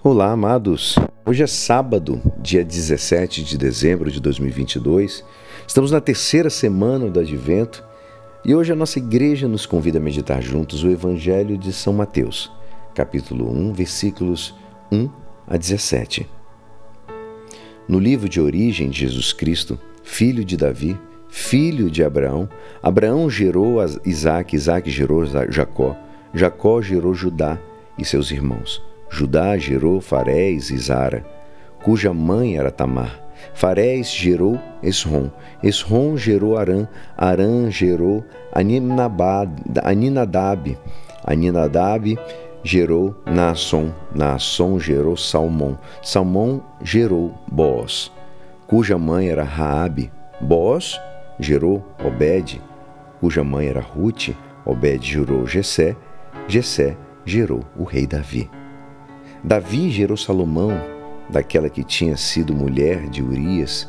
Olá, 0.00 0.30
amados. 0.30 0.94
Hoje 1.26 1.42
é 1.42 1.46
sábado, 1.48 2.22
dia 2.40 2.64
17 2.64 3.42
de 3.42 3.58
dezembro 3.58 4.08
de 4.12 4.20
2022. 4.20 5.24
Estamos 5.66 5.90
na 5.90 6.00
terceira 6.00 6.48
semana 6.48 7.10
do 7.10 7.18
Advento 7.18 7.84
e 8.44 8.54
hoje 8.54 8.72
a 8.72 8.76
nossa 8.76 9.00
igreja 9.00 9.48
nos 9.48 9.66
convida 9.66 9.98
a 9.98 10.00
meditar 10.00 10.40
juntos 10.40 10.84
o 10.84 10.88
Evangelho 10.88 11.58
de 11.58 11.72
São 11.72 11.92
Mateus, 11.92 12.48
capítulo 12.94 13.52
1, 13.52 13.72
versículos 13.72 14.54
1 14.92 15.10
a 15.48 15.56
17. 15.56 16.30
No 17.88 17.98
livro 17.98 18.28
de 18.28 18.40
origem 18.40 18.90
de 18.90 19.00
Jesus 19.00 19.32
Cristo, 19.32 19.76
filho 20.04 20.44
de 20.44 20.56
Davi, 20.56 20.96
filho 21.28 21.90
de 21.90 22.04
Abraão, 22.04 22.48
Abraão 22.80 23.28
gerou 23.28 23.78
Isaac, 24.06 24.54
Isaac 24.54 24.88
gerou 24.88 25.26
Jacó, 25.50 25.96
Jacó 26.32 26.80
gerou 26.80 27.12
Judá 27.14 27.58
e 27.98 28.04
seus 28.04 28.30
irmãos. 28.30 28.80
Judá 29.10 29.56
gerou 29.56 30.00
Farés 30.00 30.70
e 30.70 30.78
Zara, 30.78 31.24
cuja 31.82 32.12
mãe 32.12 32.56
era 32.56 32.70
Tamar. 32.70 33.28
Farés 33.54 34.12
gerou 34.12 34.58
Esrom, 34.82 35.30
Esrom 35.62 36.16
gerou 36.16 36.56
Arã, 36.56 36.86
Arã 37.16 37.70
gerou 37.70 38.24
Aninadab, 38.52 39.56
Aninadab 41.24 42.18
gerou 42.62 43.14
Naasson, 43.26 43.92
Naasson 44.14 44.78
gerou 44.78 45.16
Salmão, 45.16 45.78
Salmão 46.02 46.62
gerou 46.82 47.34
Boaz, 47.50 48.10
cuja 48.66 48.98
mãe 48.98 49.28
era 49.28 49.44
Raabe. 49.44 50.10
Boaz 50.40 51.00
gerou 51.38 51.84
Obed, 52.04 52.60
cuja 53.20 53.42
mãe 53.42 53.68
era 53.68 53.80
Rute, 53.80 54.36
Obed 54.64 55.04
gerou 55.04 55.46
Jessé, 55.46 55.96
Jessé 56.46 56.96
gerou 57.24 57.64
o 57.76 57.84
rei 57.84 58.06
Davi. 58.06 58.48
Davi 59.42 59.90
gerou 59.90 60.16
Salomão, 60.16 60.72
daquela 61.28 61.68
que 61.68 61.84
tinha 61.84 62.16
sido 62.16 62.54
mulher 62.54 63.08
de 63.08 63.22
Urias. 63.22 63.88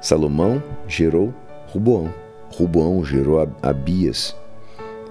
Salomão 0.00 0.62
gerou 0.88 1.32
Ruboão. 1.68 2.12
Ruboão 2.50 3.04
gerou 3.04 3.48
Abias. 3.62 4.36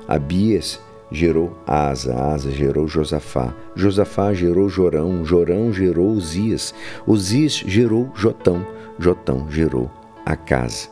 Abias 0.08 0.80
gerou 1.12 1.58
Asa. 1.68 2.16
Asa 2.16 2.52
gerou 2.52 2.88
Josafá. 2.88 3.54
Josafá 3.76 4.34
gerou 4.34 4.68
Jorão. 4.68 5.24
Jorão 5.24 5.72
gerou 5.72 6.08
Uzias. 6.08 6.74
Uzias 7.08 7.54
gerou 7.54 8.10
Jotão. 8.16 8.66
Jotão 9.00 9.50
gerou 9.50 9.90
Acas. 10.26 10.90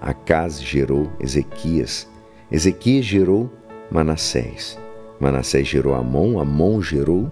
Acas 0.00 0.60
gerou 0.62 1.10
Ezequias. 1.20 2.08
Ezequias 2.50 3.04
gerou 3.04 3.50
Manassés. 3.90 4.78
Manassés 5.20 5.66
gerou 5.66 5.94
Amon. 5.94 6.38
Amon 6.38 6.82
gerou 6.82 7.30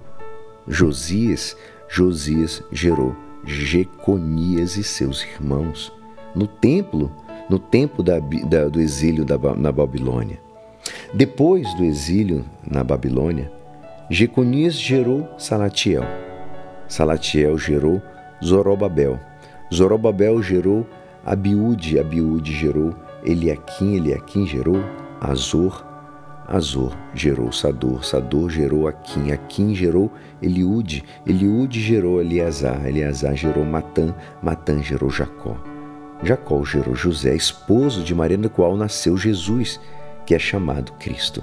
Josias, 0.66 1.56
Josias 1.88 2.62
gerou 2.70 3.14
Jeconias 3.44 4.76
e 4.76 4.84
seus 4.84 5.22
irmãos 5.24 5.92
no 6.34 6.46
templo, 6.46 7.10
no 7.48 7.58
tempo 7.58 8.02
da, 8.02 8.18
da, 8.18 8.68
do 8.68 8.80
exílio 8.80 9.24
da, 9.24 9.36
na 9.56 9.72
Babilônia. 9.72 10.38
Depois 11.12 11.72
do 11.74 11.84
exílio 11.84 12.44
na 12.64 12.84
Babilônia, 12.84 13.50
Jeconias 14.08 14.74
gerou 14.74 15.28
Salatiel. 15.38 16.02
Salatiel 16.88 17.56
gerou 17.58 18.02
Zorobabel. 18.44 19.18
Zorobabel 19.72 20.42
gerou 20.42 20.86
Abiúde. 21.24 21.98
Abiúde 21.98 22.52
gerou 22.52 22.94
Eliaquim. 23.24 23.96
Eliaquim 23.96 24.46
gerou 24.46 24.82
Azor. 25.20 25.89
Azor 26.50 26.96
gerou 27.14 27.52
Sador, 27.52 28.04
Sador 28.04 28.50
gerou 28.50 28.88
Aquim, 28.88 29.30
Aquim 29.30 29.72
gerou 29.72 30.10
Eliúde, 30.42 31.04
Eliúde 31.24 31.80
gerou 31.80 32.20
Eleazar, 32.20 32.88
Eleazar 32.88 33.36
gerou 33.36 33.64
Matã, 33.64 34.12
Matã 34.42 34.82
gerou 34.82 35.08
Jacó. 35.08 35.56
Jacó 36.24 36.64
gerou 36.64 36.96
José, 36.96 37.36
esposo 37.36 38.02
de 38.02 38.12
Maria, 38.12 38.36
do 38.36 38.50
qual 38.50 38.76
nasceu 38.76 39.16
Jesus, 39.16 39.80
que 40.26 40.34
é 40.34 40.40
chamado 40.40 40.92
Cristo. 40.94 41.42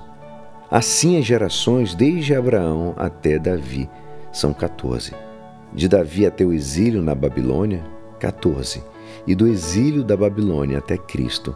Assim 0.70 1.18
as 1.18 1.26
gerações, 1.26 1.96
desde 1.96 2.36
Abraão 2.36 2.94
até 2.98 3.40
Davi, 3.40 3.90
são 4.34 4.52
14. 4.52 5.14
De 5.74 5.88
Davi 5.88 6.26
até 6.26 6.44
o 6.44 6.52
exílio 6.52 7.02
na 7.02 7.16
Babilônia, 7.16 7.82
14. 8.20 8.84
E 9.26 9.34
do 9.34 9.48
exílio 9.48 10.04
da 10.04 10.18
Babilônia 10.18 10.80
até 10.80 10.98
Cristo, 10.98 11.56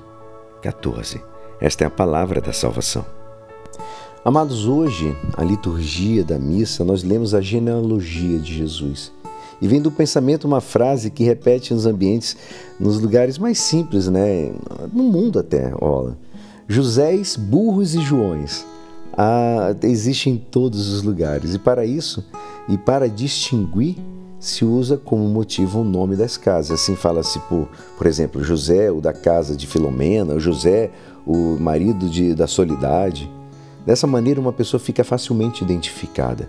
14. 0.61 1.21
Esta 1.59 1.83
é 1.83 1.87
a 1.87 1.91
palavra 1.91 2.39
da 2.39 2.53
salvação. 2.53 3.20
Amados, 4.23 4.67
hoje, 4.67 5.17
a 5.35 5.43
liturgia 5.43 6.23
da 6.23 6.37
missa, 6.37 6.85
nós 6.85 7.01
lemos 7.01 7.33
a 7.33 7.41
genealogia 7.41 8.37
de 8.37 8.53
Jesus. 8.53 9.11
E 9.59 9.67
vem 9.67 9.81
do 9.81 9.89
pensamento 9.89 10.45
uma 10.45 10.61
frase 10.61 11.09
que 11.09 11.23
repete 11.23 11.73
nos 11.73 11.87
ambientes, 11.87 12.37
nos 12.79 12.99
lugares 12.99 13.39
mais 13.39 13.57
simples, 13.57 14.07
né? 14.07 14.53
No 14.93 15.05
mundo 15.05 15.39
até, 15.39 15.73
olha. 15.81 16.15
Josés, 16.67 17.35
burros 17.35 17.95
e 17.95 18.01
Joões. 18.01 18.63
Ah, 19.17 19.75
existe 19.81 20.29
em 20.29 20.37
todos 20.37 20.89
os 20.93 21.01
lugares. 21.01 21.55
E 21.55 21.59
para 21.59 21.83
isso, 21.83 22.23
e 22.69 22.77
para 22.77 23.09
distinguir, 23.09 23.97
se 24.39 24.63
usa 24.63 24.97
como 24.97 25.27
motivo 25.27 25.81
o 25.81 25.83
nome 25.83 26.15
das 26.15 26.37
casas. 26.37 26.79
Assim 26.79 26.95
fala-se, 26.95 27.39
por, 27.49 27.67
por 27.97 28.05
exemplo, 28.05 28.43
José, 28.43 28.91
o 28.91 29.01
da 29.01 29.13
casa 29.13 29.55
de 29.55 29.65
Filomena, 29.65 30.35
o 30.35 30.39
José, 30.39 30.91
o 31.25 31.57
marido 31.59 32.07
de, 32.07 32.35
da 32.35 32.45
Solidade. 32.45 33.27
Dessa 33.85 34.05
maneira, 34.05 34.39
uma 34.39 34.53
pessoa 34.53 34.79
fica 34.79 35.03
facilmente 35.03 35.63
identificada. 35.63 36.47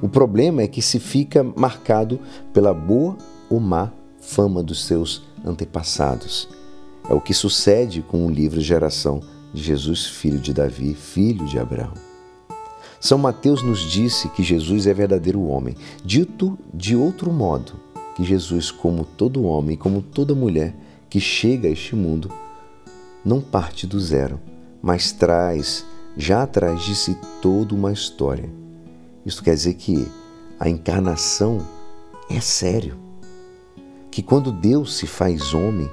O 0.00 0.08
problema 0.08 0.62
é 0.62 0.68
que 0.68 0.80
se 0.80 0.98
fica 0.98 1.42
marcado 1.42 2.18
pela 2.52 2.72
boa 2.72 3.16
ou 3.48 3.60
má 3.60 3.90
fama 4.20 4.62
dos 4.62 4.84
seus 4.84 5.22
antepassados. 5.44 6.48
É 7.08 7.12
o 7.12 7.20
que 7.20 7.34
sucede 7.34 8.02
com 8.02 8.24
o 8.26 8.30
livro 8.30 8.60
Geração 8.60 9.20
de 9.52 9.62
Jesus, 9.62 10.06
filho 10.06 10.38
de 10.38 10.52
Davi, 10.54 10.94
filho 10.94 11.44
de 11.44 11.58
Abraão. 11.58 11.92
São 13.00 13.18
Mateus 13.18 13.62
nos 13.62 13.80
disse 13.80 14.28
que 14.28 14.42
Jesus 14.42 14.86
é 14.86 14.94
verdadeiro 14.94 15.42
homem. 15.42 15.74
Dito 16.04 16.58
de 16.72 16.94
outro 16.94 17.32
modo, 17.32 17.72
que 18.14 18.22
Jesus, 18.22 18.70
como 18.70 19.04
todo 19.04 19.44
homem, 19.44 19.76
como 19.76 20.02
toda 20.02 20.34
mulher 20.34 20.74
que 21.08 21.18
chega 21.18 21.66
a 21.66 21.72
este 21.72 21.96
mundo, 21.96 22.30
não 23.24 23.40
parte 23.40 23.86
do 23.86 23.98
zero, 23.98 24.38
mas 24.82 25.12
traz 25.12 25.84
já 26.16 26.46
traz 26.46 26.82
de 26.82 26.94
si 26.94 27.16
toda 27.40 27.74
uma 27.74 27.92
história. 27.92 28.50
Isso 29.24 29.42
quer 29.42 29.54
dizer 29.54 29.74
que 29.74 30.06
a 30.58 30.68
encarnação 30.68 31.58
é 32.28 32.40
sério. 32.40 32.96
Que 34.10 34.22
quando 34.22 34.52
Deus 34.52 34.96
se 34.96 35.06
faz 35.06 35.54
homem, 35.54 35.90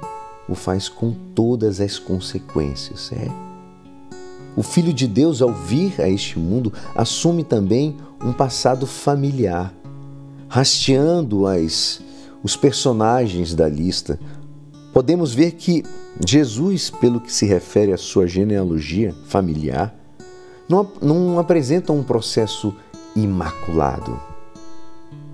o 0.47 0.55
faz 0.55 0.87
com 0.89 1.13
todas 1.35 1.79
as 1.79 1.99
consequências. 1.99 3.11
É. 3.11 3.27
O 4.55 4.63
Filho 4.63 4.93
de 4.93 5.07
Deus, 5.07 5.41
ao 5.41 5.53
vir 5.53 6.01
a 6.01 6.09
este 6.09 6.39
mundo, 6.39 6.73
assume 6.95 7.43
também 7.43 7.95
um 8.23 8.33
passado 8.33 8.87
familiar, 8.87 9.73
rasteando 10.47 11.45
as, 11.45 12.01
os 12.41 12.55
personagens 12.55 13.53
da 13.53 13.67
lista. 13.69 14.19
Podemos 14.91 15.33
ver 15.33 15.51
que 15.51 15.83
Jesus, 16.25 16.89
pelo 16.89 17.21
que 17.21 17.31
se 17.31 17.45
refere 17.45 17.93
à 17.93 17.97
sua 17.97 18.25
genealogia 18.25 19.13
familiar, 19.27 19.96
não, 20.67 20.89
não 21.01 21.39
apresentam 21.39 21.97
um 21.97 22.03
processo 22.03 22.73
imaculado. 23.15 24.19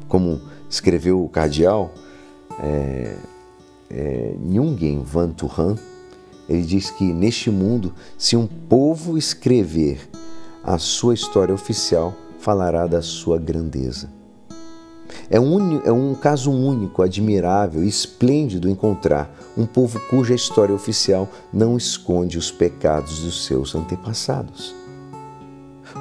Como 0.07 0.41
escreveu 0.69 1.23
o 1.23 1.29
cardeal 1.29 1.91
é, 2.59 3.15
é, 3.89 4.35
Nguyen 4.39 5.01
Van 5.03 5.29
Turan, 5.29 5.75
ele 6.47 6.63
diz 6.63 6.89
que 6.91 7.05
neste 7.05 7.49
mundo, 7.49 7.93
se 8.17 8.35
um 8.35 8.45
povo 8.45 9.17
escrever 9.17 10.09
a 10.63 10.77
sua 10.77 11.13
história 11.13 11.53
oficial, 11.53 12.13
falará 12.39 12.85
da 12.87 13.01
sua 13.01 13.37
grandeza. 13.37 14.09
É 15.29 15.39
um, 15.39 15.81
é 15.85 15.91
um 15.91 16.13
caso 16.15 16.51
único, 16.51 17.01
admirável 17.01 17.83
e 17.83 17.87
esplêndido 17.87 18.69
encontrar 18.69 19.33
um 19.57 19.65
povo 19.65 19.99
cuja 20.09 20.33
história 20.33 20.75
oficial 20.75 21.29
não 21.51 21.77
esconde 21.77 22.37
os 22.37 22.51
pecados 22.51 23.19
dos 23.19 23.45
seus 23.45 23.73
antepassados. 23.73 24.82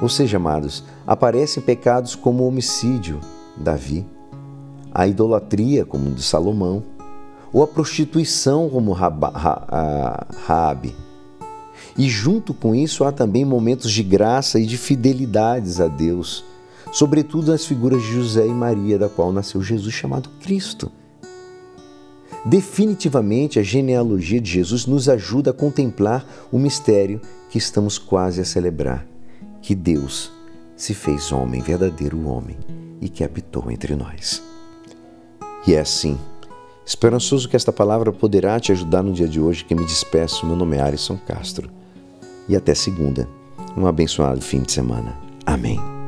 Ou 0.01 0.09
seja, 0.09 0.37
amados, 0.37 0.83
aparecem 1.05 1.61
pecados 1.61 2.15
como 2.15 2.43
o 2.43 2.47
homicídio, 2.47 3.19
Davi, 3.55 4.05
a 4.91 5.07
idolatria, 5.07 5.85
como 5.85 6.11
de 6.11 6.23
Salomão, 6.23 6.83
ou 7.51 7.63
a 7.63 7.67
prostituição, 7.67 8.69
como 8.69 8.91
Raabe. 8.91 10.95
E 11.97 12.09
junto 12.09 12.53
com 12.53 12.73
isso 12.73 13.03
há 13.03 13.11
também 13.11 13.45
momentos 13.45 13.91
de 13.91 14.01
graça 14.01 14.59
e 14.59 14.65
de 14.65 14.77
fidelidades 14.77 15.79
a 15.79 15.87
Deus, 15.87 16.43
sobretudo 16.91 17.51
nas 17.51 17.65
figuras 17.65 18.01
de 18.01 18.13
José 18.13 18.47
e 18.47 18.53
Maria, 18.53 18.97
da 18.97 19.09
qual 19.09 19.31
nasceu 19.31 19.61
Jesus 19.61 19.93
chamado 19.93 20.29
Cristo. 20.41 20.91
Definitivamente, 22.45 23.59
a 23.59 23.63
genealogia 23.63 24.41
de 24.41 24.51
Jesus 24.51 24.85
nos 24.85 25.07
ajuda 25.07 25.51
a 25.51 25.53
contemplar 25.53 26.25
o 26.51 26.57
mistério 26.57 27.21
que 27.49 27.57
estamos 27.57 27.97
quase 27.97 28.41
a 28.41 28.45
celebrar 28.45 29.12
que 29.63 29.73
Deus 29.73 30.31
se 30.75 30.93
fez 30.93 31.31
homem, 31.31 31.61
verdadeiro 31.61 32.27
homem, 32.27 32.57
e 33.01 33.07
que 33.07 33.23
habitou 33.23 33.71
entre 33.71 33.95
nós. 33.95 34.43
E 35.65 35.73
é 35.73 35.79
assim, 35.79 36.19
esperançoso 36.85 37.47
que 37.47 37.55
esta 37.55 37.71
palavra 37.71 38.11
poderá 38.11 38.59
te 38.59 38.73
ajudar 38.73 39.01
no 39.01 39.13
dia 39.13 39.27
de 39.27 39.39
hoje 39.39 39.63
que 39.63 39.73
me 39.73 39.85
despeço. 39.85 40.45
Meu 40.45 40.57
nome 40.57 40.77
é 40.77 40.81
Alisson 40.81 41.17
Castro. 41.17 41.69
E 42.47 42.55
até 42.55 42.75
segunda. 42.75 43.27
Um 43.75 43.87
abençoado 43.87 44.41
fim 44.41 44.61
de 44.61 44.71
semana. 44.73 45.17
Amém. 45.45 46.02